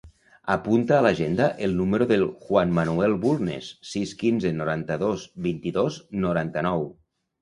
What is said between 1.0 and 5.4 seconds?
l'agenda el número del Juan manuel Bulnes: sis, quinze, noranta-dos,